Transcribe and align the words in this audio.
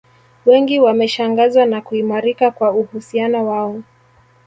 Wengi 0.45 0.79
wameshangazwa 0.79 1.65
na 1.65 1.81
kuimarika 1.81 2.51
kwa 2.51 2.71
uhusiano 2.71 3.47
wao 3.47 3.83